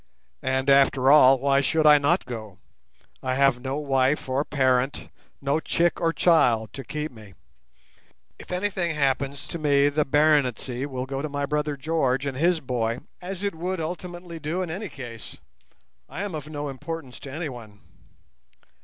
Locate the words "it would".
13.43-13.79